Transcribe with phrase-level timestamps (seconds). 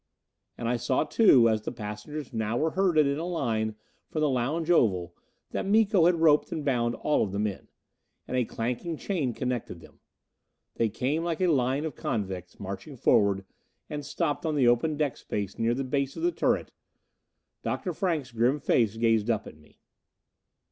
[0.57, 3.75] And I saw too, as the passengers now were herded in a line
[4.09, 5.13] from the lounge oval,
[5.51, 7.67] that Miko had roped and bound all of the men.
[8.27, 9.99] And a clanking chain connected them.
[10.73, 13.45] They came like a line of convicts, marching forward,
[13.91, 16.71] and stopped on the open deck space near the base of the turret.
[17.61, 17.93] Dr.
[17.93, 19.77] Frank's grim face gazed up at me.